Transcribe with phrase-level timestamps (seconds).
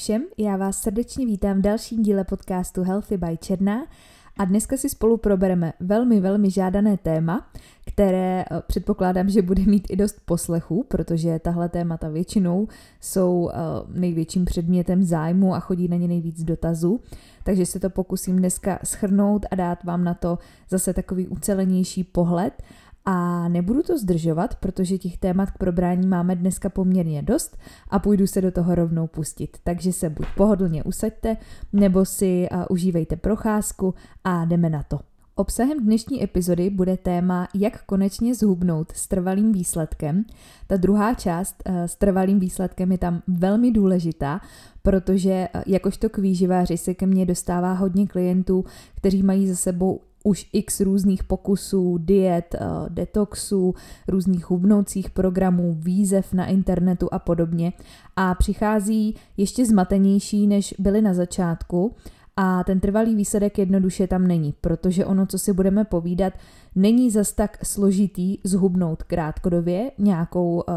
[0.00, 3.86] všem, já vás srdečně vítám v dalším díle podcastu Healthy by Černá.
[4.38, 7.50] A dneska si spolu probereme velmi, velmi žádané téma,
[7.86, 12.68] které eh, předpokládám, že bude mít i dost poslechů, protože tahle témata většinou
[13.00, 13.56] jsou eh,
[13.88, 17.00] největším předmětem zájmu a chodí na ně nejvíc dotazů.
[17.44, 22.62] Takže se to pokusím dneska schrnout a dát vám na to zase takový ucelenější pohled
[23.04, 27.56] a nebudu to zdržovat, protože těch témat k probrání máme dneska poměrně dost
[27.88, 29.56] a půjdu se do toho rovnou pustit.
[29.64, 31.36] Takže se buď pohodlně usaďte,
[31.72, 35.00] nebo si uh, užívejte procházku a jdeme na to.
[35.34, 40.24] Obsahem dnešní epizody bude téma, jak konečně zhubnout s trvalým výsledkem.
[40.66, 44.40] Ta druhá část s trvalým výsledkem je tam velmi důležitá,
[44.82, 48.64] protože jakožto kvíživáři se ke mně dostává hodně klientů,
[48.96, 53.74] kteří mají za sebou už x různých pokusů, diet, eh, detoxů,
[54.08, 57.72] různých hubnoucích programů, výzev na internetu a podobně.
[58.16, 61.94] A přichází ještě zmatenější, než byly na začátku.
[62.36, 66.32] A ten trvalý výsledek jednoduše tam není, protože ono, co si budeme povídat,
[66.74, 70.74] není zas tak složitý zhubnout krátkodobě nějakou uh,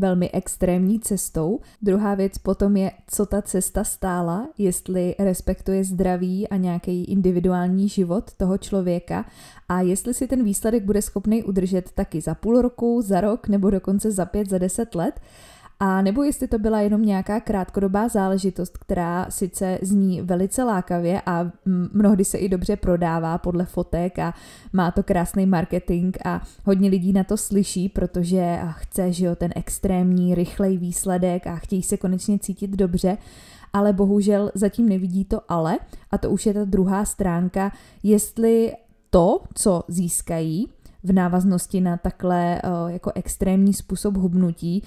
[0.00, 1.60] velmi extrémní cestou.
[1.82, 8.32] Druhá věc potom je, co ta cesta stála, jestli respektuje zdraví a nějaký individuální život
[8.34, 9.24] toho člověka
[9.68, 13.70] a jestli si ten výsledek bude schopný udržet taky za půl roku, za rok nebo
[13.70, 15.20] dokonce za pět, za deset let.
[15.82, 21.50] A nebo jestli to byla jenom nějaká krátkodobá záležitost, která sice zní velice lákavě a
[21.92, 24.34] mnohdy se i dobře prodává podle fotek a
[24.72, 29.52] má to krásný marketing a hodně lidí na to slyší, protože chce, že jo, ten
[29.56, 33.18] extrémní, rychlej výsledek a chtějí se konečně cítit dobře,
[33.72, 35.78] ale bohužel zatím nevidí to ale,
[36.10, 38.72] a to už je ta druhá stránka, jestli
[39.10, 40.68] to, co získají,
[41.04, 44.82] v návaznosti na takhle uh, jako extrémní způsob hubnutí,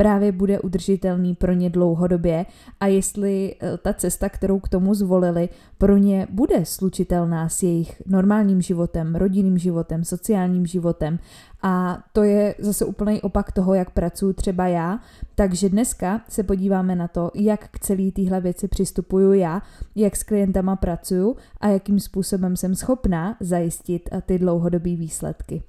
[0.00, 2.46] právě bude udržitelný pro ně dlouhodobě
[2.80, 5.48] a jestli eh, ta cesta, kterou k tomu zvolili,
[5.78, 11.18] pro ně bude slučitelná s jejich normálním životem, rodinným životem, sociálním životem.
[11.62, 15.00] A to je zase úplný opak toho, jak pracuji třeba já.
[15.34, 19.62] Takže dneska se podíváme na to, jak k celé téhle věci přistupuju já,
[19.96, 25.62] jak s klientama pracuju a jakým způsobem jsem schopná zajistit eh, ty dlouhodobé výsledky.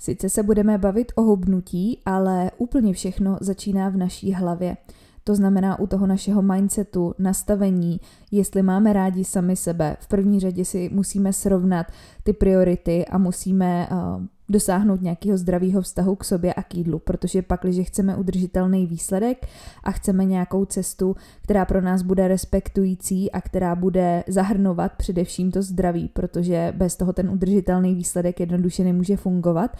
[0.00, 4.76] Sice se budeme bavit o hubnutí, ale úplně všechno začíná v naší hlavě.
[5.24, 8.00] To znamená u toho našeho mindsetu, nastavení,
[8.30, 9.96] jestli máme rádi sami sebe.
[10.00, 11.86] V první řadě si musíme srovnat
[12.22, 17.42] ty priority a musíme uh, dosáhnout nějakého zdravého vztahu k sobě a k jídlu, protože
[17.42, 19.46] pak, když chceme udržitelný výsledek
[19.84, 25.62] a chceme nějakou cestu, která pro nás bude respektující a která bude zahrnovat především to
[25.62, 29.76] zdraví, protože bez toho ten udržitelný výsledek jednoduše nemůže fungovat,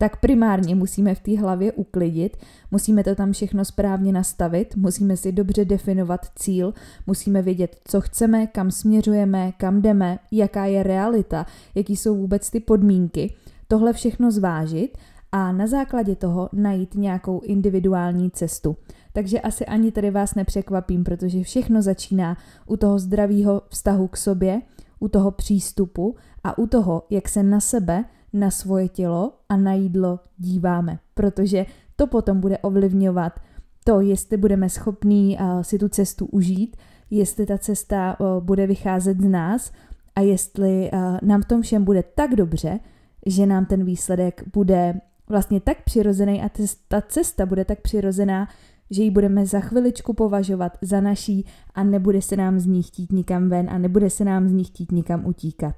[0.00, 2.36] tak primárně musíme v té hlavě uklidit,
[2.70, 6.74] musíme to tam všechno správně nastavit, musíme si dobře definovat cíl,
[7.06, 12.60] musíme vědět, co chceme, kam směřujeme, kam jdeme, jaká je realita, jaký jsou vůbec ty
[12.60, 13.34] podmínky
[13.70, 14.98] tohle všechno zvážit
[15.32, 18.76] a na základě toho najít nějakou individuální cestu.
[19.12, 22.36] Takže asi ani tady vás nepřekvapím, protože všechno začíná
[22.66, 24.62] u toho zdravého vztahu k sobě,
[24.98, 29.72] u toho přístupu a u toho, jak se na sebe, na svoje tělo a na
[29.72, 30.98] jídlo díváme.
[31.14, 31.66] Protože
[31.96, 33.40] to potom bude ovlivňovat
[33.84, 36.76] to, jestli budeme schopní uh, si tu cestu užít,
[37.10, 39.72] jestli ta cesta uh, bude vycházet z nás
[40.14, 42.80] a jestli uh, nám v tom všem bude tak dobře,
[43.26, 46.50] že nám ten výsledek bude vlastně tak přirozený a
[46.88, 48.48] ta cesta bude tak přirozená,
[48.90, 53.12] že ji budeme za chviličku považovat za naší a nebude se nám z ní chtít
[53.12, 55.74] nikam ven a nebude se nám z ní chtít nikam utíkat.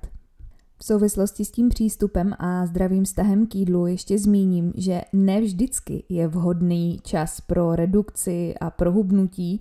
[0.79, 6.05] V souvislosti s tím přístupem a zdravým vztahem k jídlu ještě zmíním, že ne vždycky
[6.09, 9.61] je vhodný čas pro redukci a prohubnutí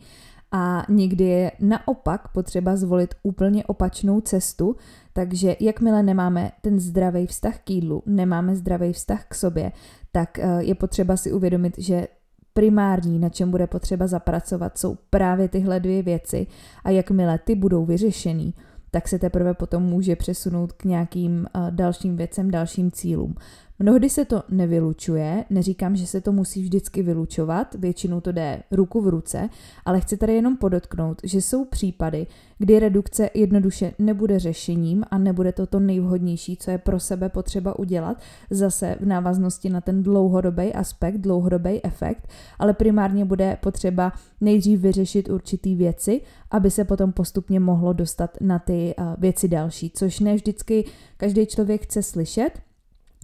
[0.52, 4.76] a někdy je naopak potřeba zvolit úplně opačnou cestu,
[5.14, 9.72] takže jakmile nemáme ten zdravý vztah k jídlu, nemáme zdravý vztah k sobě,
[10.12, 12.08] tak eh, je potřeba si uvědomit, že
[12.54, 16.48] primární, na čem bude potřeba zapracovat, jsou právě tyhle dvě věci
[16.84, 18.54] a jakmile ty budou vyřešený,
[18.92, 23.36] tak se teprve potom může přesunout k nějakým uh, dalším věcem, dalším cílům.
[23.82, 29.02] Mnohdy se to nevylučuje, neříkám, že se to musí vždycky vylučovat, většinou to jde ruku
[29.02, 29.50] v ruce,
[29.86, 35.52] ale chci tady jenom podotknout, že jsou případy, kdy redukce jednoduše nebude řešením a nebude
[35.52, 38.18] to to nejvhodnější, co je pro sebe potřeba udělat,
[38.50, 42.28] zase v návaznosti na ten dlouhodobý aspekt, dlouhodobý efekt,
[42.60, 48.60] ale primárně bude potřeba nejdřív vyřešit určitý věci, aby se potom postupně mohlo dostat na
[48.60, 50.86] ty věci další, což ne vždycky
[51.18, 52.52] každý člověk chce slyšet,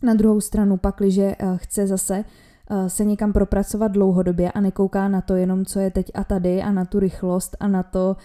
[0.04, 2.24] na druhou stranu pak, když eh, chce zase
[2.70, 6.62] eh, se někam propracovat dlouhodobě a nekouká na to jenom, co je teď a tady
[6.62, 8.16] a na tu rychlost a na to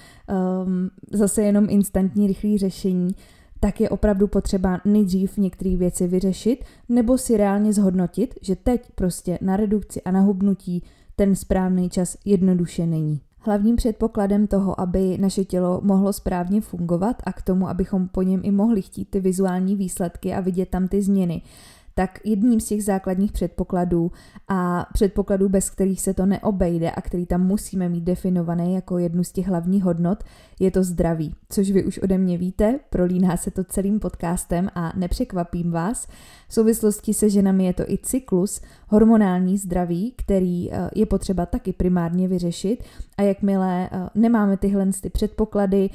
[0.65, 3.15] um, zase jenom instantní rychlé řešení,
[3.61, 9.39] tak je opravdu potřeba nejdřív některé věci vyřešit nebo si reálně zhodnotit, že teď prostě
[9.41, 10.83] na redukci a na hubnutí
[11.17, 13.21] ten správný čas jednoduše není.
[13.44, 18.41] Hlavním předpokladem toho, aby naše tělo mohlo správně fungovat a k tomu, abychom po něm
[18.44, 21.43] i mohli chtít ty vizuální výsledky a vidět tam ty změny,
[21.94, 24.12] tak jedním z těch základních předpokladů
[24.49, 29.25] a předpokladů, bez kterých se to neobejde a který tam musíme mít definované jako jednu
[29.25, 30.25] z těch hlavních hodnot,
[30.61, 31.35] je to zdraví.
[31.49, 36.06] Což vy už ode mě víte, prolíná se to celým podcastem a nepřekvapím vás.
[36.49, 41.73] V souvislosti se ženami je to i cyklus, hormonální zdraví, který eh, je potřeba taky
[41.73, 42.85] primárně vyřešit
[43.17, 45.91] a jakmile eh, nemáme tyhle ty předpoklady,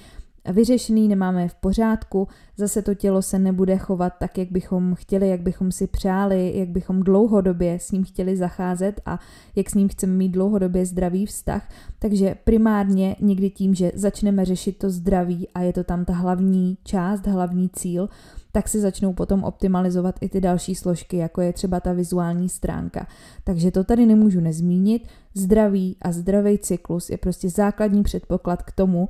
[0.52, 2.28] vyřešený, nemáme je v pořádku,
[2.58, 6.70] zase to tělo se nebude chovat tak, jak bychom chtěli, jak bychom si přáli, jak
[6.70, 9.20] bychom dlouhodobě s ním chtěli zacházet a
[9.56, 11.70] jak s ním chceme mít dlouhodobě zdravý vztah.
[12.00, 16.78] Takže primárně někdy tím, že začneme řešit to zdraví a je to tam ta hlavní
[16.84, 18.10] část, hlavní cíl,
[18.52, 23.08] tak se začnou potom optimalizovat i ty další složky, jako je třeba ta vizuální stránka.
[23.44, 25.08] Takže to tady nemůžu nezmínit.
[25.34, 29.10] Zdraví a zdravý cyklus je prostě základní předpoklad k tomu,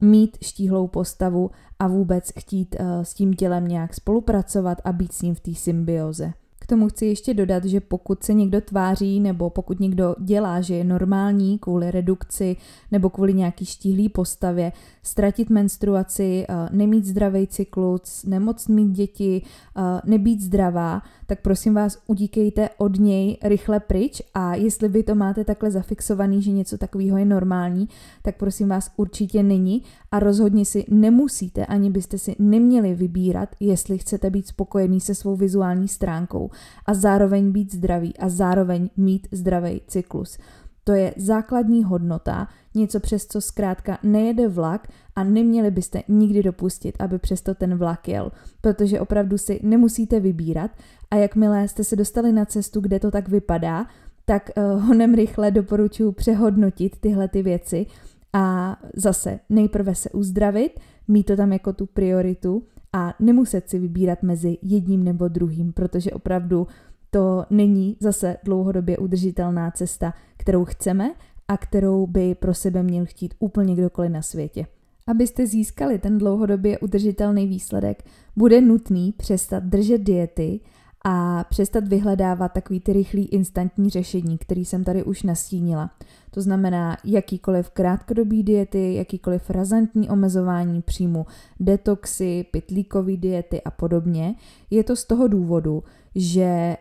[0.00, 5.22] mít štíhlou postavu a vůbec chtít uh, s tím tělem nějak spolupracovat a být s
[5.22, 6.32] ním v té symbioze.
[6.66, 10.74] K tomu chci ještě dodat, že pokud se někdo tváří nebo pokud někdo dělá, že
[10.74, 12.56] je normální kvůli redukci
[12.92, 14.72] nebo kvůli nějaký štíhlý postavě,
[15.02, 19.42] ztratit menstruaci, eh, nemít zdravý cyklus, nemoc mít děti,
[19.76, 24.22] eh, nebýt zdravá, tak prosím vás udíkejte od něj rychle pryč.
[24.34, 27.88] A jestli vy to máte takhle zafixovaný, že něco takového je normální,
[28.22, 29.82] tak prosím vás určitě není
[30.16, 35.36] a rozhodně si nemusíte, ani byste si neměli vybírat, jestli chcete být spokojený se svou
[35.36, 36.50] vizuální stránkou
[36.86, 40.38] a zároveň být zdravý a zároveň mít zdravý cyklus.
[40.84, 46.94] To je základní hodnota, něco přes co zkrátka nejede vlak a neměli byste nikdy dopustit,
[46.98, 50.70] aby přesto ten vlak jel, protože opravdu si nemusíte vybírat
[51.10, 53.86] a jakmile jste se dostali na cestu, kde to tak vypadá,
[54.24, 57.86] tak uh, honem rychle doporučuji přehodnotit tyhle ty věci
[58.32, 62.62] a zase nejprve se uzdravit, mít to tam jako tu prioritu
[62.92, 66.66] a nemuset si vybírat mezi jedním nebo druhým, protože opravdu
[67.10, 71.14] to není zase dlouhodobě udržitelná cesta, kterou chceme
[71.48, 74.66] a kterou by pro sebe měl chtít úplně kdokoliv na světě.
[75.06, 78.04] Abyste získali ten dlouhodobě udržitelný výsledek,
[78.36, 80.60] bude nutný přestat držet diety
[81.08, 85.90] a přestat vyhledávat takový ty rychlý instantní řešení, který jsem tady už nastínila.
[86.30, 91.26] To znamená jakýkoliv krátkodobý diety, jakýkoliv razantní omezování příjmu,
[91.60, 94.34] detoxy, pitlíkové diety a podobně.
[94.70, 95.82] Je to z toho důvodu,
[96.14, 96.76] že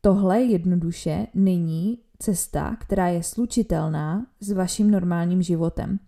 [0.00, 5.98] tohle jednoduše není cesta, která je slučitelná s vaším normálním životem.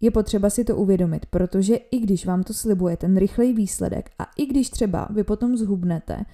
[0.00, 4.26] Je potřeba si to uvědomit, protože i když vám to slibuje ten rychlej výsledek a
[4.36, 6.24] i když třeba vy potom zhubnete,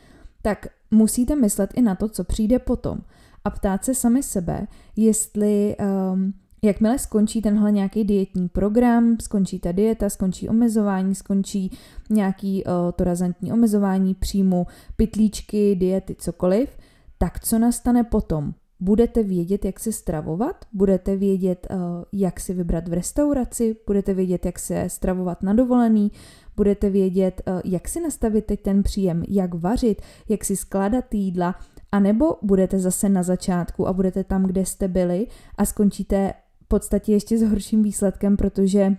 [0.43, 2.99] tak musíte myslet i na to, co přijde potom
[3.45, 4.67] a ptát se sami sebe,
[4.97, 5.77] jestli
[6.13, 11.79] um, jakmile skončí tenhle nějaký dietní program, skončí ta dieta, skončí omezování, skončí
[12.11, 16.71] nějaký uh, to razantní omezování příjmu, pitlíčky, diety, cokoliv,
[17.19, 18.55] tak co nastane potom?
[18.81, 21.77] Budete vědět, jak se stravovat, budete vědět, uh,
[22.13, 26.13] jak si vybrat v restauraci, budete vědět, jak se stravovat na dovolený,
[26.57, 31.55] budete vědět, uh, jak si nastavit teď ten příjem, jak vařit, jak si skládat jídla,
[31.93, 35.27] a nebo budete zase na začátku a budete tam, kde jste byli
[35.59, 36.33] a skončíte
[36.65, 38.97] v podstatě ještě s horším výsledkem, protože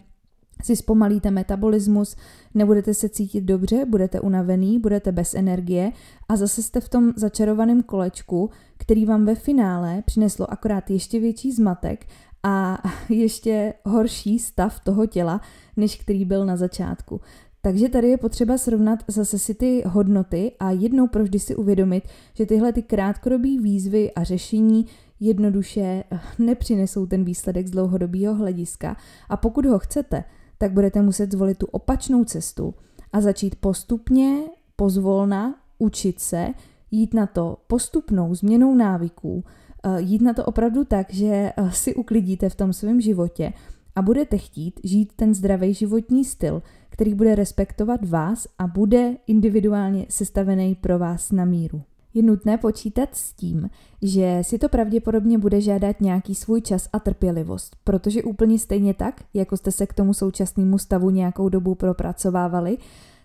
[0.63, 2.15] si zpomalíte metabolismus,
[2.53, 5.91] nebudete se cítit dobře, budete unavený, budete bez energie
[6.29, 8.49] a zase jste v tom začarovaném kolečku,
[8.81, 12.05] který vám ve finále přineslo akorát ještě větší zmatek
[12.43, 15.41] a ještě horší stav toho těla,
[15.77, 17.21] než který byl na začátku.
[17.61, 22.45] Takže tady je potřeba srovnat zase si ty hodnoty a jednou provždy si uvědomit, že
[22.45, 24.85] tyhle ty krátkodobé výzvy a řešení
[25.19, 26.03] jednoduše
[26.39, 28.97] nepřinesou ten výsledek z dlouhodobého hlediska
[29.29, 30.23] a pokud ho chcete,
[30.57, 32.73] tak budete muset zvolit tu opačnou cestu
[33.13, 34.37] a začít postupně,
[34.75, 36.53] pozvolna učit se,
[36.91, 39.43] jít na to postupnou změnou návyků,
[39.83, 43.53] eh, jít na to opravdu tak, že eh, si uklidíte v tom svém životě
[43.95, 50.05] a budete chtít žít ten zdravý životní styl, který bude respektovat vás a bude individuálně
[50.09, 51.81] sestavený pro vás na míru.
[52.13, 53.69] Je nutné počítat s tím,
[54.01, 59.21] že si to pravděpodobně bude žádat nějaký svůj čas a trpělivost, protože úplně stejně tak,
[59.33, 62.77] jako jste se k tomu současnému stavu nějakou dobu propracovávali,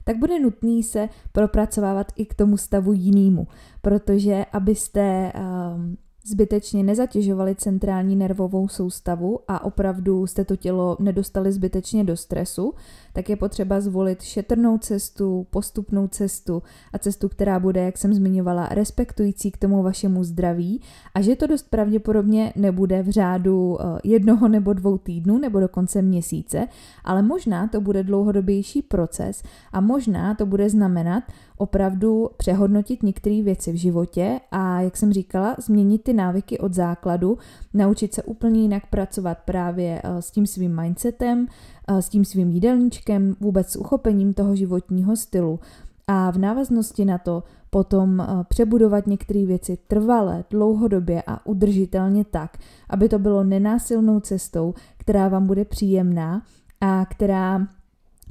[0.07, 3.49] tak bude nutný se propracovávat i k tomu stavu jinému,
[3.83, 12.04] protože abyste um, zbytečně nezatěžovali centrální nervovou soustavu a opravdu jste to tělo nedostali zbytečně
[12.04, 12.75] do stresu,
[13.12, 18.68] tak je potřeba zvolit šetrnou cestu, postupnou cestu a cestu, která bude, jak jsem zmiňovala,
[18.68, 20.80] respektující k tomu vašemu zdraví
[21.14, 26.02] a že to dost pravděpodobně nebude v řádu eh, jednoho nebo dvou týdnů nebo dokonce
[26.02, 26.68] měsíce,
[27.04, 29.42] ale možná to bude dlouhodobější proces
[29.73, 31.25] a možná to bude znamenat
[31.56, 37.38] opravdu přehodnotit některé věci v životě a, jak jsem říkala, změnit ty návyky od základu,
[37.75, 41.46] naučit se úplně jinak pracovat právě eh, s tím svým mindsetem,
[41.88, 45.61] eh, s tím svým jídelníčkem, vůbec s uchopením toho životního stylu.
[46.06, 52.58] A v návaznosti na to potom eh, přebudovat některé věci trvale, dlouhodobě a udržitelně tak,
[52.90, 56.42] aby to bylo nenásilnou cestou, která vám bude příjemná
[56.80, 57.66] a která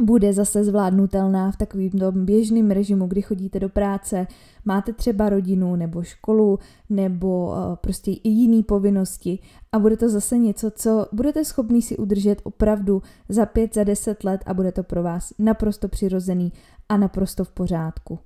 [0.02, 4.28] bude zase zvládnutelná v takovým tom běžném režimu, kdy chodíte do práce,
[4.66, 6.60] máte třeba rodinu nebo školu
[6.90, 9.40] nebo uh, prostě i jiné povinnosti
[9.72, 14.24] a bude to zase něco, co budete schopni si udržet opravdu za pět, za deset
[14.24, 16.52] let a bude to pro vás naprosto přirozený
[16.90, 18.20] a naprosto v pořádku.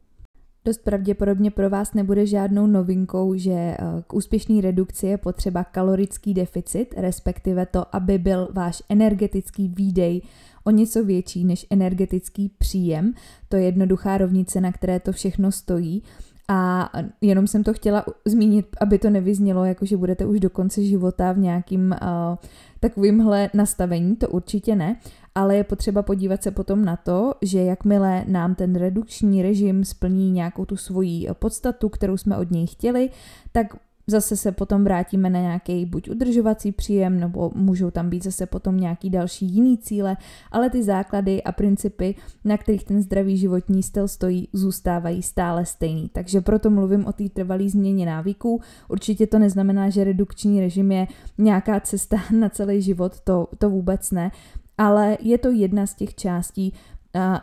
[0.65, 6.33] Dost pravděpodobně pro vás nebude žádnou novinkou, že eh, k úspěšné redukci je potřeba kalorický
[6.33, 10.21] deficit, respektive to, aby byl váš energetický výdej
[10.69, 13.13] o něco větší než energetický příjem.
[13.49, 16.03] To je jednoduchá rovnice, na které to všechno stojí.
[16.51, 16.89] A
[17.21, 21.31] jenom jsem to chtěla zmínit, aby to nevyznělo, jako že budete už do konce života
[21.31, 22.35] v nějakým uh,
[22.79, 24.99] takovýmhle nastavení, to určitě ne,
[25.35, 30.31] ale je potřeba podívat se potom na to, že jakmile nám ten redukční režim splní
[30.31, 33.09] nějakou tu svoji podstatu, kterou jsme od něj chtěli,
[33.51, 33.67] tak
[34.09, 38.77] Zase se potom vrátíme na nějaký buď udržovací příjem, nebo můžou tam být zase potom
[38.77, 40.17] nějaký další jiný cíle,
[40.51, 46.09] ale ty základy a principy, na kterých ten zdravý životní styl stojí, zůstávají stále stejný.
[46.13, 48.61] Takže proto mluvím o té trvalé změně návyků.
[48.89, 54.11] Určitě to neznamená, že redukční režim je nějaká cesta na celý život, to, to vůbec
[54.11, 54.31] ne,
[54.77, 56.73] ale je to jedna z těch částí,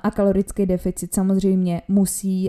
[0.03, 2.49] a kalorický deficit samozřejmě musí,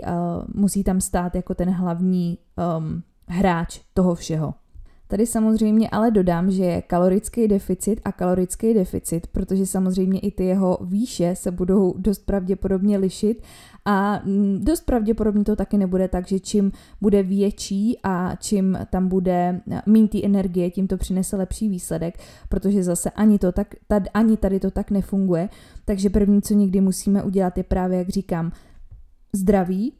[0.54, 2.38] musí tam stát jako ten hlavní
[2.78, 4.54] um, hráč toho všeho.
[5.10, 10.44] Tady samozřejmě ale dodám, že je kalorický deficit a kalorický deficit, protože samozřejmě i ty
[10.44, 13.42] jeho výše se budou dost pravděpodobně lišit
[13.84, 19.08] a mm, dost pravděpodobně to taky nebude tak, že čím bude větší a čím tam
[19.08, 22.18] bude méně té energie, tím to přinese lepší výsledek,
[22.48, 25.48] protože zase ani, to tak, tady, ani tady to tak nefunguje.
[25.84, 28.52] Takže první, co někdy musíme udělat, je právě, jak říkám,
[29.32, 29.92] zdraví,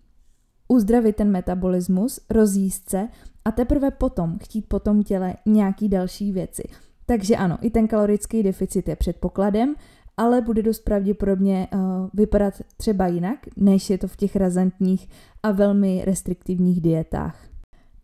[0.68, 3.08] uzdravit ten metabolismus, rozjíst se
[3.44, 6.62] a teprve potom chtít po tom těle nějaký další věci.
[7.06, 9.74] Takže ano, i ten kalorický deficit je předpokladem,
[10.16, 11.80] ale bude dost pravděpodobně uh,
[12.14, 15.08] vypadat třeba jinak, než je to v těch razantních
[15.42, 17.47] a velmi restriktivních dietách.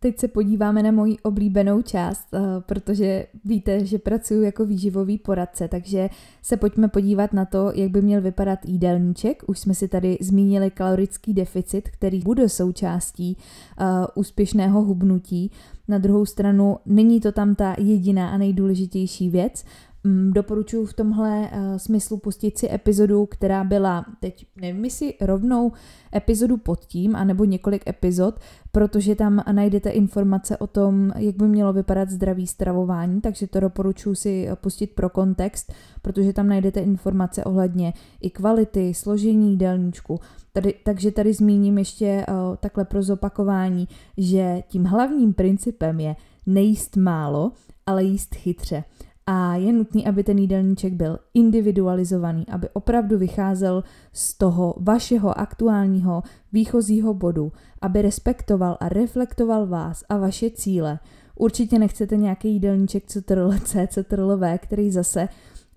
[0.05, 5.69] Teď se podíváme na moji oblíbenou část, uh, protože víte, že pracuji jako výživový poradce,
[5.69, 6.11] takže
[6.43, 9.43] se pojďme podívat na to, jak by měl vypadat jídelníček.
[9.47, 13.37] Už jsme si tady zmínili kalorický deficit, který bude součástí
[13.81, 15.51] uh, úspěšného hubnutí.
[15.89, 19.65] Na druhou stranu není to tam ta jediná a nejdůležitější věc.
[20.07, 25.73] Mm, doporučuji v tomhle uh, smyslu pustit si epizodu, která byla teď, nevím jestli rovnou
[26.15, 28.41] epizodu pod tím, anebo několik epizod,
[28.75, 34.15] protože tam najdete informace o tom, jak by mělo vypadat zdravý stravování, takže to doporučuji
[34.15, 40.21] si pustit pro kontext, protože tam najdete informace ohledně i kvality, složení jídelníčku.
[40.53, 43.89] Tady, takže tady zmíním ještě uh, takhle pro zopakování,
[44.19, 46.17] že tím hlavním principem je
[46.47, 47.53] nejíst málo,
[47.87, 48.85] ale jíst chytře
[49.27, 56.23] a je nutný, aby ten jídelníček byl individualizovaný, aby opravdu vycházel z toho vašeho aktuálního
[56.53, 57.53] výchozího bodu,
[57.83, 60.99] aby respektoval a reflektoval vás a vaše cíle.
[61.37, 65.29] Určitě nechcete nějaký jídelníček CTRL-C, CTRL-V, který zase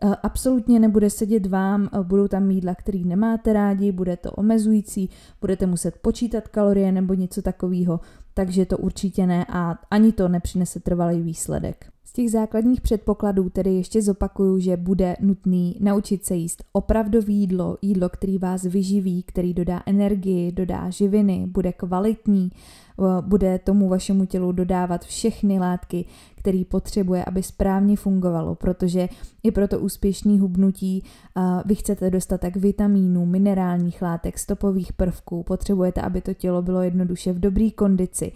[0.03, 5.09] uh, absolutně nebude sedět vám, uh, budou tam jídla, který nemáte rádi, bude to omezující,
[5.41, 7.99] budete muset počítat kalorie nebo něco takového,
[8.33, 14.01] takže to určitě ne a ani to nepřinese trvalý výsledek těch základních předpokladů tedy ještě
[14.01, 19.83] zopakuju, že bude nutný naučit se jíst opravdové jídlo, jídlo, který vás vyživí, který dodá
[19.85, 22.51] energii, dodá živiny, bude kvalitní,
[23.21, 29.09] bude tomu vašemu tělu dodávat všechny látky, který potřebuje, aby správně fungovalo, protože
[29.43, 31.03] i pro to úspěšný hubnutí
[31.65, 37.39] vy chcete dostatek vitamínů, minerálních látek, stopových prvků, potřebujete, aby to tělo bylo jednoduše v
[37.39, 38.31] dobré kondici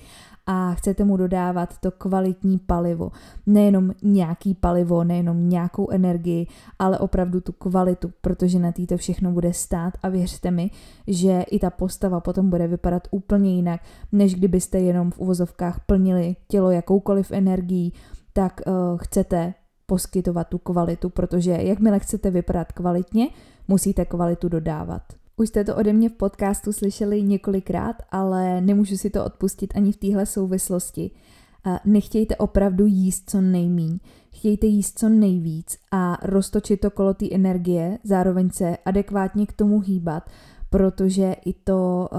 [0.46, 3.12] a chcete mu dodávat to kvalitní palivo.
[3.46, 6.48] Nejenom nějaký palivo, nejenom nějakou energii,
[6.80, 10.72] ale opravdu tu kvalitu, protože na té všechno bude stát a věřte mi,
[11.08, 13.82] že i ta postava potom bude vypadat úplně jinak,
[14.12, 17.94] než kdybyste jenom v uvozovkách plnili tělo jakoukoliv energií,
[18.34, 19.54] tak uh, chcete
[19.86, 23.30] poskytovat tu kvalitu, protože jakmile chcete vypadat kvalitně,
[23.68, 25.21] musíte kvalitu dodávat.
[25.42, 29.92] Už jste to ode mě v podcastu slyšeli několikrát, ale nemůžu si to odpustit ani
[29.92, 31.12] v téhle souvislosti.
[31.86, 34.00] Nechtějte opravdu jíst co nejmíň,
[34.32, 39.80] chtějte jíst co nejvíc a roztočit to kolo té energie, zároveň se adekvátně k tomu
[39.80, 40.30] hýbat,
[40.70, 42.10] protože i to,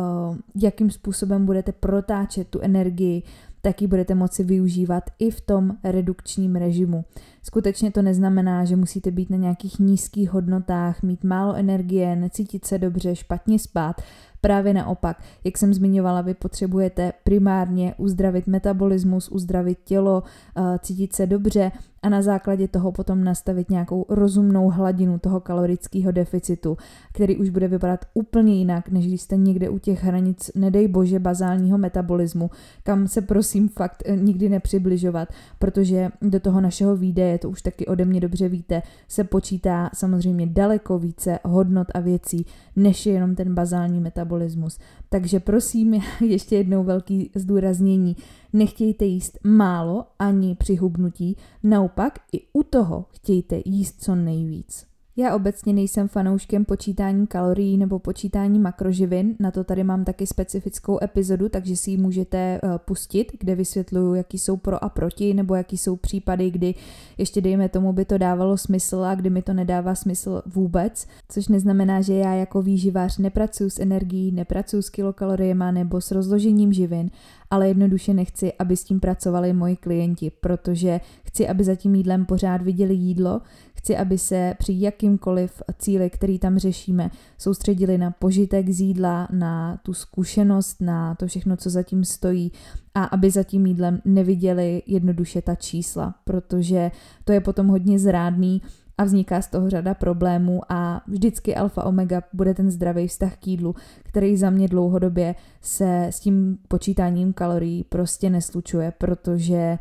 [0.54, 3.22] jakým způsobem budete protáčet tu energii,
[3.60, 7.04] tak ji budete moci využívat i v tom redukčním režimu.
[7.42, 12.78] Skutečně to neznamená, že musíte být na nějakých nízkých hodnotách, mít málo energie, necítit se
[12.78, 13.96] dobře, špatně spát.
[14.40, 20.22] Právě naopak, jak jsem zmiňovala, vy potřebujete primárně uzdravit metabolismus, uzdravit tělo,
[20.56, 21.72] eh, cítit se dobře
[22.02, 26.76] a na základě toho potom nastavit nějakou rozumnou hladinu toho kalorického deficitu,
[27.12, 31.18] který už bude vypadat úplně jinak, než když jste někde u těch hranic, nedej bože,
[31.18, 32.50] bazálního metabolismu,
[32.82, 37.86] kam se prosím fakt eh, nikdy nepřibližovat, protože do toho našeho výdeje, to už taky
[37.86, 42.46] ode mě dobře víte, se počítá samozřejmě daleko více hodnot a věcí,
[42.76, 44.78] než je jenom ten bazální metabolismus.
[45.08, 48.16] Takže prosím, ještě jednou velký zdůraznění,
[48.52, 54.91] nechtějte jíst málo ani při hubnutí, naopak i u toho chtějte jíst co nejvíc.
[55.16, 60.98] Já obecně nejsem fanouškem počítání kalorií nebo počítání makroživin, na to tady mám taky specifickou
[61.04, 65.54] epizodu, takže si ji můžete eh, pustit, kde vysvětluju, jaký jsou pro a proti, nebo
[65.54, 66.74] jaký jsou případy, kdy
[67.18, 71.48] ještě dejme tomu by to dávalo smysl a kdy mi to nedává smysl vůbec, což
[71.48, 77.10] neznamená, že já jako výživář nepracuji s energií, nepracuji s kilokaloriemi nebo s rozložením živin,
[77.50, 82.26] ale jednoduše nechci, aby s tím pracovali moji klienti, protože chci, aby za tím jídlem
[82.26, 83.40] pořád viděli jídlo,
[83.82, 89.76] chci, aby se při jakýmkoliv cíli, který tam řešíme, soustředili na požitek z jídla, na
[89.82, 92.52] tu zkušenost, na to všechno, co zatím stojí
[92.94, 96.90] a aby za tím jídlem neviděli jednoduše ta čísla, protože
[97.24, 98.62] to je potom hodně zrádný
[98.98, 103.46] a vzniká z toho řada problémů a vždycky alfa omega bude ten zdravý vztah k
[103.46, 109.78] jídlu, který za mě dlouhodobě se s tím počítáním kalorií prostě neslučuje, protože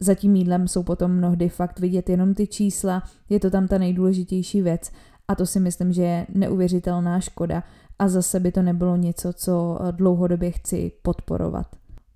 [0.00, 3.78] za tím jídlem jsou potom mnohdy fakt vidět jenom ty čísla, je to tam ta
[3.78, 4.90] nejdůležitější věc
[5.28, 7.62] a to si myslím, že je neuvěřitelná škoda
[7.98, 11.66] a zase by to nebylo něco, co dlouhodobě chci podporovat.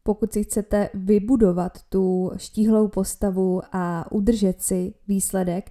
[0.02, 5.70] Pokud si chcete vybudovat tu štíhlou postavu a udržet si výsledek,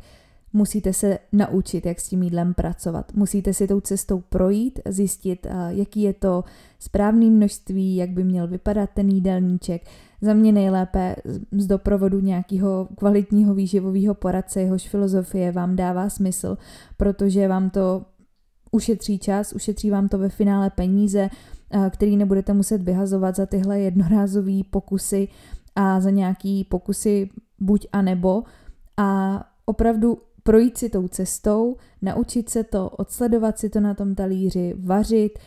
[0.54, 3.14] musíte se naučit, jak s tím jídlem pracovat.
[3.14, 6.44] Musíte si tou cestou projít, zjistit, jaký je to
[6.80, 9.82] správné množství, jak by měl vypadat ten jídelníček.
[10.22, 11.16] Za mě nejlépe
[11.52, 16.58] z doprovodu nějakého kvalitního výživového poradce, jehož filozofie vám dává smysl,
[16.98, 18.06] protože vám to
[18.72, 21.30] ušetří čas, ušetří vám to ve finále peníze,
[21.90, 25.28] který nebudete muset vyhazovat za tyhle jednorázové pokusy
[25.76, 27.30] a za nějaký pokusy
[27.60, 28.44] buď a nebo.
[28.98, 34.74] A opravdu projít si tou cestou, naučit se to, odsledovat si to na tom talíři,
[34.80, 35.40] vařit,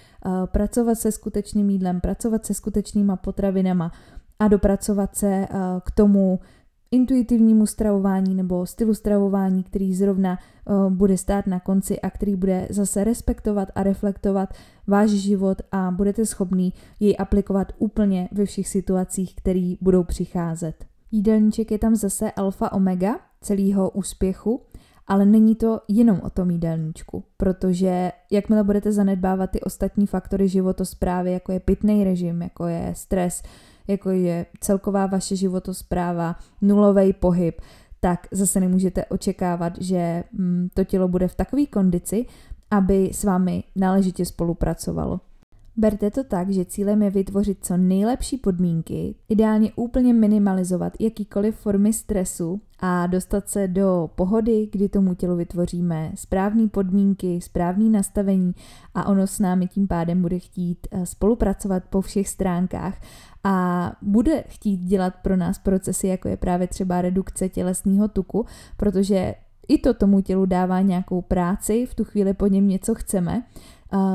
[0.46, 3.92] pracovat se skutečným jídlem, pracovat se skutečnýma potravinama
[4.38, 5.46] a dopracovat se
[5.84, 6.40] k tomu
[6.90, 10.38] intuitivnímu stravování nebo stylu stravování, který zrovna
[10.88, 14.54] bude stát na konci a který bude zase respektovat a reflektovat
[14.86, 20.84] váš život a budete schopný jej aplikovat úplně ve všech situacích, které budou přicházet.
[21.12, 24.60] Jídelníček je tam zase alfa omega celého úspěchu
[25.06, 31.32] ale není to jenom o tom jídelníčku, protože jakmile budete zanedbávat ty ostatní faktory životosprávy,
[31.32, 33.42] jako je pitný režim, jako je stres,
[33.88, 37.60] jako je celková vaše životospráva, nulový pohyb,
[38.00, 42.26] tak zase nemůžete očekávat, že mm, to tělo bude v takové kondici,
[42.70, 45.20] aby s vámi náležitě spolupracovalo.
[45.76, 51.92] Berte to tak, že cílem je vytvořit co nejlepší podmínky, ideálně úplně minimalizovat jakýkoliv formy
[51.92, 58.54] stresu a dostat se do pohody, kdy tomu tělu vytvoříme správné podmínky, správné nastavení
[58.94, 63.00] a ono s námi tím pádem bude chtít eh, spolupracovat po všech stránkách
[63.44, 69.34] a bude chtít dělat pro nás procesy, jako je právě třeba redukce tělesného tuku, protože
[69.68, 73.42] i to tomu tělu dává nějakou práci, v tu chvíli po něm něco chceme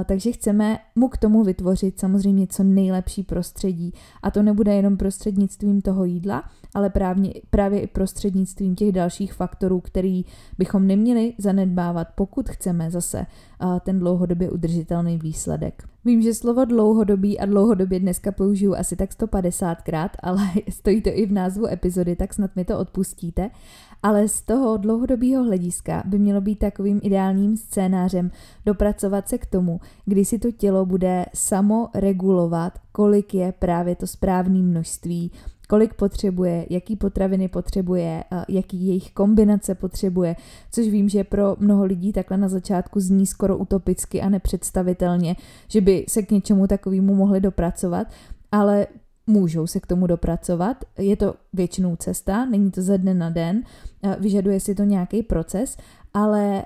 [0.05, 3.93] Takže chceme mu k tomu vytvořit samozřejmě co nejlepší prostředí.
[4.23, 9.79] A to nebude jenom prostřednictvím toho jídla, ale právě, právě i prostřednictvím těch dalších faktorů,
[9.79, 10.25] který
[10.57, 13.25] bychom neměli zanedbávat, pokud chceme zase
[13.63, 15.83] uh, ten dlouhodobě udržitelný výsledek.
[16.05, 21.25] Vím, že slovo dlouhodobý a dlouhodobě dneska použiju asi tak 150krát, ale stojí to i
[21.25, 23.49] v názvu epizody, tak snad mi to odpustíte.
[24.03, 28.31] Ale z toho dlouhodobého hlediska by mělo být takovým ideálním scénářem
[28.65, 34.07] dopracovat se k tomu, kdy si to tělo bude samo regulovat, kolik je právě to
[34.07, 35.31] správné množství,
[35.69, 40.35] kolik potřebuje, jaký potraviny potřebuje, jaký jejich kombinace potřebuje,
[40.71, 45.35] což vím, že pro mnoho lidí takhle na začátku zní skoro utopicky a nepředstavitelně,
[45.67, 48.07] že by se k něčemu takovému mohli dopracovat,
[48.51, 48.87] ale
[49.29, 50.85] můžou se k tomu dopracovat.
[50.97, 53.63] Je to většinou cesta, není to ze dne na den,
[54.19, 55.77] vyžaduje si to nějaký proces,
[56.13, 56.63] ale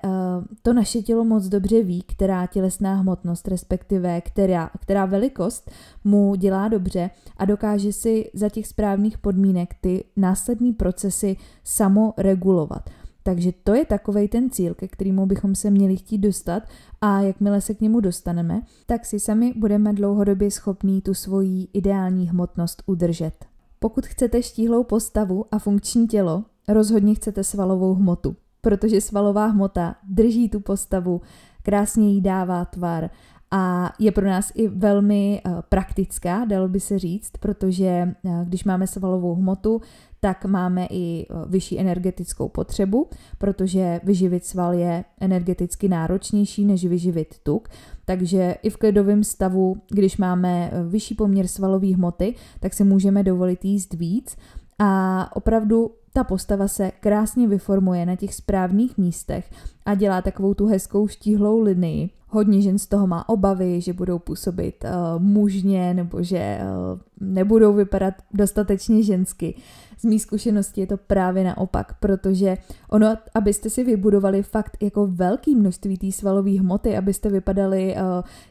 [0.61, 5.71] to naše tělo moc dobře ví, která tělesná hmotnost, respektive která, která velikost
[6.03, 12.89] mu dělá dobře a dokáže si za těch správných podmínek ty následní procesy samo regulovat.
[13.23, 16.63] Takže to je takový ten cíl, ke kterému bychom se měli chtít dostat
[17.01, 22.29] a jakmile se k němu dostaneme, tak si sami budeme dlouhodobě schopní tu svoji ideální
[22.29, 23.45] hmotnost udržet.
[23.79, 30.49] Pokud chcete štíhlou postavu a funkční tělo, rozhodně chcete svalovou hmotu, protože svalová hmota drží
[30.49, 31.21] tu postavu,
[31.63, 33.09] krásně jí dává tvar
[33.51, 38.63] a je pro nás i velmi uh, praktická, dalo by se říct, protože uh, když
[38.63, 39.81] máme svalovou hmotu,
[40.23, 47.35] tak máme i uh, vyšší energetickou potřebu, protože vyživit sval je energeticky náročnější než vyživit
[47.43, 47.69] tuk.
[48.05, 53.65] Takže i v klidovém stavu, když máme vyšší poměr svalové hmoty, tak si můžeme dovolit
[53.65, 54.37] jíst víc
[54.79, 59.51] a opravdu ta postava se krásně vyformuje na těch správných místech
[59.85, 62.09] a dělá takovou tu hezkou štíhlou linii.
[62.33, 67.73] Hodně žen z toho má obavy, že budou působit uh, mužně nebo že uh, nebudou
[67.73, 69.55] vypadat dostatečně žensky.
[69.97, 72.57] Z mý zkušenosti je to právě naopak, protože
[72.89, 78.01] ono, abyste si vybudovali fakt jako velký množství té svalové hmoty, abyste vypadali uh,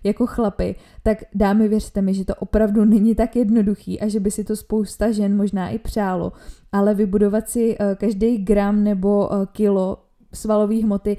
[0.05, 4.31] jako chlapy, tak dámy věřte mi, že to opravdu není tak jednoduchý a že by
[4.31, 6.33] si to spousta žen možná i přálo,
[6.73, 9.99] ale vybudovat si uh, každý gram nebo uh, kilo
[10.35, 11.17] svalové hmoty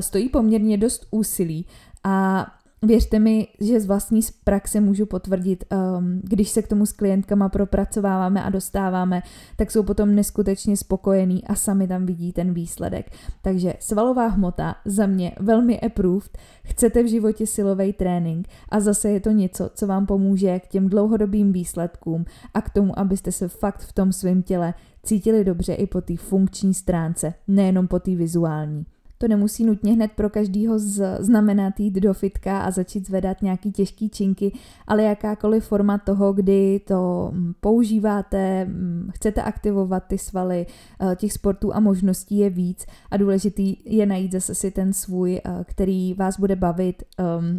[0.00, 1.66] stojí poměrně dost úsilí
[2.04, 2.46] a
[2.84, 5.64] Věřte mi, že z vlastní praxe můžu potvrdit,
[5.98, 9.22] um, když se k tomu s klientkama propracováváme a dostáváme,
[9.56, 13.10] tak jsou potom neskutečně spokojení a sami tam vidí ten výsledek.
[13.42, 19.20] Takže svalová hmota za mě velmi approved, chcete v životě silový trénink a zase je
[19.20, 23.80] to něco, co vám pomůže k těm dlouhodobým výsledkům a k tomu, abyste se fakt
[23.80, 28.86] v tom svém těle cítili dobře i po té funkční stránce, nejenom po té vizuální.
[29.22, 30.78] To nemusí nutně hned pro každýho
[31.18, 34.52] znamenat jít do fitka a začít zvedat nějaký těžký činky,
[34.86, 40.66] ale jakákoliv forma toho, kdy to mm, používáte, mm, chcete aktivovat ty svaly,
[41.00, 45.40] eh, těch sportů a možností je víc a důležitý je najít zase si ten svůj,
[45.44, 47.02] eh, který vás bude bavit.
[47.38, 47.56] Um,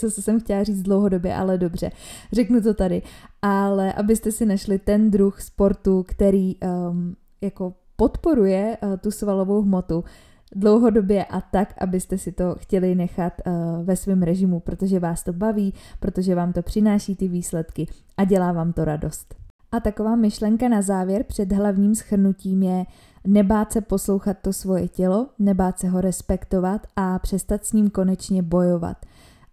[0.00, 1.90] zase jsem chtěla říct dlouhodobě, ale dobře,
[2.32, 3.02] řeknu to tady.
[3.42, 10.04] Ale abyste si našli ten druh sportu, který um, jako podporuje uh, tu svalovou hmotu,
[10.54, 13.52] dlouhodobě a tak, abyste si to chtěli nechat uh,
[13.84, 18.52] ve svém režimu, protože vás to baví, protože vám to přináší ty výsledky a dělá
[18.52, 19.34] vám to radost.
[19.72, 22.84] A taková myšlenka na závěr před hlavním schrnutím je
[23.26, 28.42] nebát se poslouchat to svoje tělo, nebát se ho respektovat a přestat s ním konečně
[28.42, 28.96] bojovat.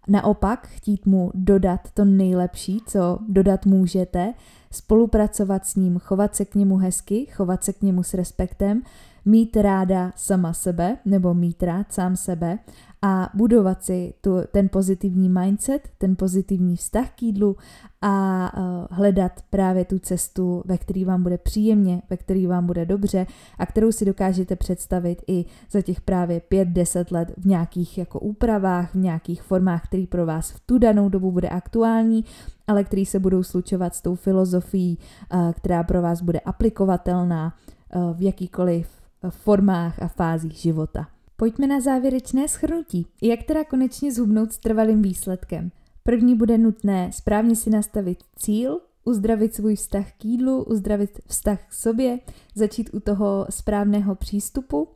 [0.08, 4.34] Naopak chtít mu dodat to nejlepší, co dodat můžete,
[4.70, 8.82] spolupracovat s ním, chovat se k němu hezky, chovat se k němu s respektem,
[9.26, 12.58] mít ráda sama sebe nebo mít rád sám sebe
[13.02, 17.56] a budovat si tu, ten pozitivní mindset, ten pozitivní vztah k jídlu
[18.02, 22.86] a uh, hledat právě tu cestu, ve který vám bude příjemně, ve který vám bude
[22.86, 23.26] dobře
[23.58, 28.94] a kterou si dokážete představit i za těch právě 5-10 let v nějakých jako úpravách,
[28.94, 32.24] v nějakých formách, který pro vás v tu danou dobu bude aktuální,
[32.66, 34.98] ale který se budou slučovat s tou filozofií,
[35.34, 37.54] uh, která pro vás bude aplikovatelná
[37.94, 41.08] uh, v jakýkoliv formách a fázích života.
[41.36, 43.06] Pojďme na závěrečné schrnutí.
[43.22, 45.70] Jak teda konečně zhubnout s trvalým výsledkem?
[46.02, 51.72] První bude nutné správně si nastavit cíl, uzdravit svůj vztah k jídlu, uzdravit vztah k
[51.72, 52.18] sobě,
[52.54, 54.88] začít u toho správného přístupu,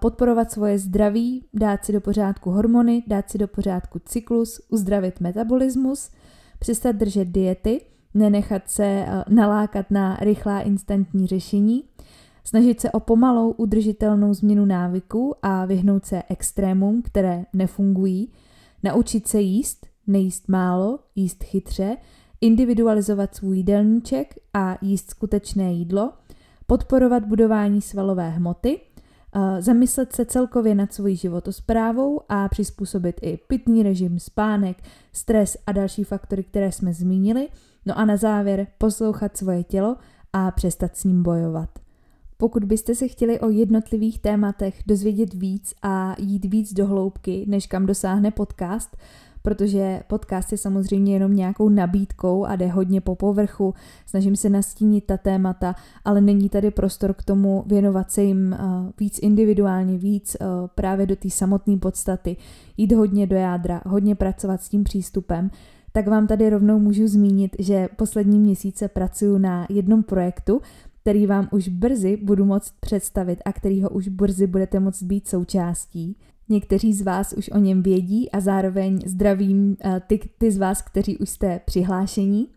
[0.00, 6.10] podporovat svoje zdraví, dát si do pořádku hormony, dát si do pořádku cyklus, uzdravit metabolismus,
[6.58, 7.80] přestat držet diety,
[8.14, 11.84] nenechat se nalákat na rychlá instantní řešení,
[12.44, 18.32] Snažit se o pomalou udržitelnou změnu návyků a vyhnout se extrémům, které nefungují.
[18.82, 21.96] Naučit se jíst, nejíst málo, jíst chytře,
[22.40, 26.12] individualizovat svůj jídelníček a jíst skutečné jídlo,
[26.66, 28.80] podporovat budování svalové hmoty,
[29.58, 34.76] zamyslet se celkově nad svojí životosprávou a přizpůsobit i pitný režim, spánek,
[35.12, 37.48] stres a další faktory, které jsme zmínili.
[37.86, 39.96] No a na závěr poslouchat svoje tělo
[40.32, 41.68] a přestat s ním bojovat.
[42.40, 47.66] Pokud byste se chtěli o jednotlivých tématech dozvědět víc a jít víc do hloubky, než
[47.66, 48.96] kam dosáhne podcast,
[49.42, 53.74] protože podcast je samozřejmě jenom nějakou nabídkou a jde hodně po povrchu,
[54.06, 55.74] snažím se nastínit ta témata,
[56.04, 61.06] ale není tady prostor k tomu věnovat se jim uh, víc individuálně, víc uh, právě
[61.06, 62.36] do té samotné podstaty,
[62.76, 65.50] jít hodně do jádra, hodně pracovat s tím přístupem,
[65.92, 70.60] tak vám tady rovnou můžu zmínit, že poslední měsíce pracuji na jednom projektu,
[71.08, 76.16] který vám už brzy budu moct představit a kterýho už brzy budete moct být součástí.
[76.48, 80.82] Někteří z vás už o něm vědí a zároveň zdravím eh, ty, ty z vás,
[80.82, 82.48] kteří už jste přihlášení,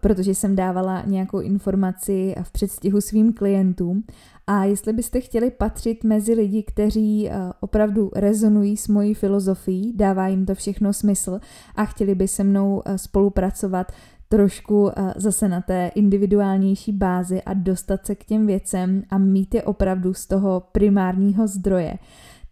[0.00, 4.04] protože jsem dávala nějakou informaci v předstihu svým klientům.
[4.46, 10.28] A jestli byste chtěli patřit mezi lidi, kteří eh, opravdu rezonují s mojí filozofií, dává
[10.28, 11.40] jim to všechno smysl
[11.76, 13.92] a chtěli by se mnou eh, spolupracovat,
[14.28, 19.62] trošku zase na té individuálnější bázi a dostat se k těm věcem a mít je
[19.62, 21.98] opravdu z toho primárního zdroje,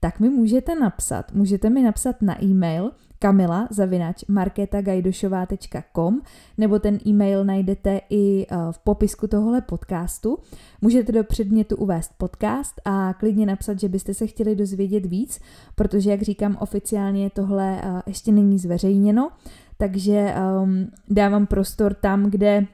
[0.01, 2.91] tak mi můžete napsat, můžete mi napsat na e-mail
[3.25, 6.21] kamila zavinač marketagajdošová.com
[6.59, 10.39] nebo ten e-mail najdete i eh, v popisku tohohle podcastu.
[10.83, 15.41] Můžete do předmětu uvést podcast a klidně napsat, že byste se chtěli dozvědět víc,
[15.75, 19.31] protože jak říkám oficiálně tohle eh, ještě není zveřejněno,
[19.77, 22.67] takže um, dávám prostor tam, kde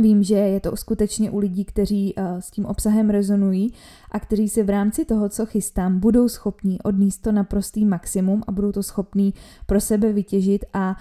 [0.00, 3.72] Vím, že je to skutečně u lidí, kteří uh, s tím obsahem rezonují
[4.10, 8.42] a kteří si v rámci toho, co chystám, budou schopní odníst to na prostý maximum
[8.46, 9.34] a budou to schopní
[9.66, 10.96] pro sebe vytěžit a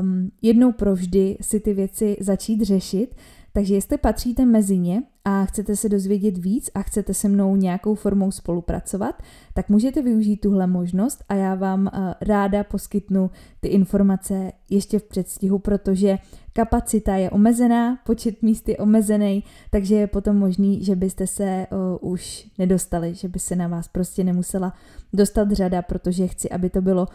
[0.00, 3.14] um, jednou provždy si ty věci začít řešit.
[3.52, 7.94] Takže jestli patříte mezi ně a chcete se dozvědět víc a chcete se mnou nějakou
[7.94, 9.22] formou spolupracovat,
[9.54, 15.02] tak můžete využít tuhle možnost a já vám uh, ráda poskytnu ty informace ještě v
[15.02, 16.18] předstihu, protože
[16.52, 21.66] kapacita je omezená, počet míst je omezený, takže je potom možný, že byste se
[22.00, 24.72] uh, už nedostali, že by se na vás prostě nemusela
[25.12, 27.08] dostat řada, protože chci, aby to bylo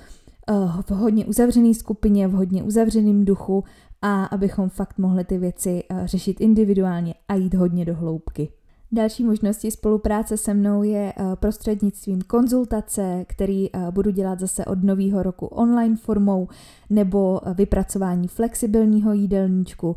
[0.52, 3.63] uh, v hodně uzavřené skupině, v hodně uzavřeném duchu
[4.06, 8.50] a abychom fakt mohli ty věci uh, řešit individuálně a jít hodně do hloubky.
[8.91, 14.84] Další možností spolupráce se mnou je eh, prostřednictvím konzultace, který eh, budu dělat zase od
[14.84, 16.48] nového roku online formou,
[16.89, 19.96] nebo eh, vypracování flexibilního jídelníčku,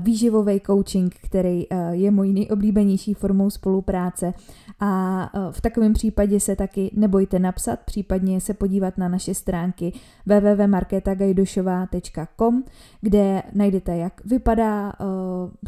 [0.00, 4.34] výživový coaching, který je mojí nejoblíbenější formou spolupráce.
[4.80, 9.92] A v takovém případě se taky nebojte napsat, případně se podívat na naše stránky
[10.26, 12.64] www.marketagajdošová.com,
[13.00, 14.92] kde najdete, jak vypadá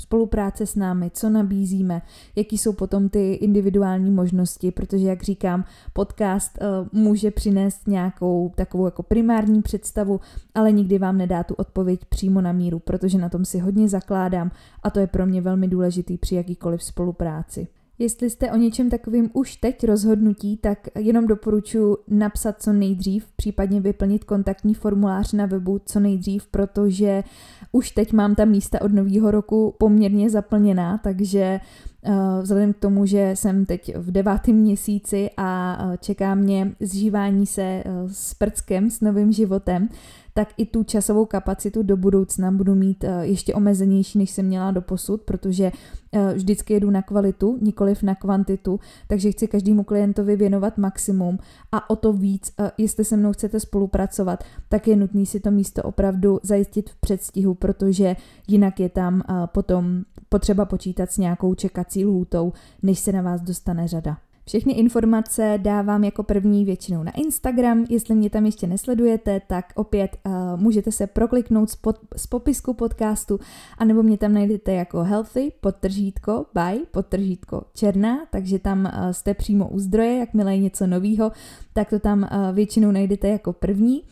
[0.01, 2.03] spolupráce s námi, co nabízíme,
[2.37, 6.59] jaký jsou potom ty individuální možnosti, protože, jak říkám, podcast
[6.93, 10.21] může přinést nějakou takovou jako primární představu,
[10.55, 14.51] ale nikdy vám nedá tu odpověď přímo na míru, protože na tom si hodně zakládám
[14.83, 17.69] a to je pro mě velmi důležitý při jakýkoliv spolupráci.
[17.99, 23.81] Jestli jste o něčem takovým už teď rozhodnutí, tak jenom doporučuji napsat co nejdřív, případně
[23.81, 27.25] vyplnit kontaktní formulář na webu co nejdřív, protože
[27.73, 31.61] už teď mám ta místa od nového roku poměrně zaplněná, takže
[32.09, 37.47] uh, vzhledem k tomu, že jsem teď v devátém měsíci a uh, čeká mě zžívání
[37.47, 39.89] se uh, s prckem, s novým životem,
[40.35, 44.71] tak i tu časovou kapacitu do budoucna budu mít eh, ještě omezenější, než jsem měla
[44.71, 45.73] do posud, protože
[46.13, 51.39] eh, vždycky jedu na kvalitu, nikoliv na kvantitu, takže chci každému klientovi věnovat maximum
[51.73, 55.51] a o to víc, eh, jestli se mnou chcete spolupracovat, tak je nutný si to
[55.51, 58.17] místo opravdu zajistit v předstihu, protože
[58.49, 63.89] jinak je tam potom potřeba počítat s nějakou čekací lhůtou, než se na vás dostane
[63.89, 64.17] řada.
[64.51, 67.85] Všechny informace dávám jako první většinou na Instagram.
[67.89, 72.75] Jestli mě tam ještě nesledujete, tak opět uh, můžete se prokliknout z, pod, z popisku
[72.75, 73.39] podcastu,
[73.79, 79.69] anebo mě tam najdete jako healthy, podtržítko, by, podtržítko černá, takže tam uh, jste přímo
[79.69, 81.33] u zdroje, jakmile je něco novýho,
[81.73, 84.03] tak to tam uh, většinou najdete jako první.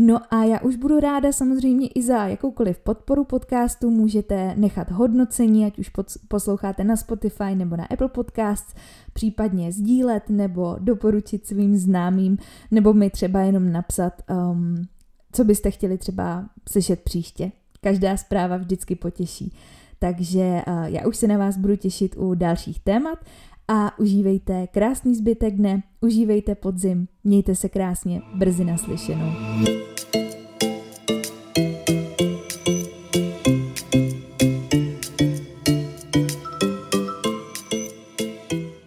[0.00, 5.66] No a já už budu ráda samozřejmě i za jakoukoliv podporu podcastu, můžete nechat hodnocení,
[5.66, 5.90] ať už
[6.28, 8.74] posloucháte na Spotify nebo na Apple Podcasts,
[9.12, 12.38] případně sdílet nebo doporučit svým známým,
[12.70, 14.86] nebo mi třeba jenom napsat, um,
[15.32, 17.52] co byste chtěli třeba slyšet příště.
[17.80, 19.52] Každá zpráva vždycky potěší.
[19.98, 23.18] Takže uh, já už se na vás budu těšit u dalších témat
[23.68, 29.32] a užívejte krásný zbytek dne, užívejte podzim, mějte se krásně, brzy naslyšenou.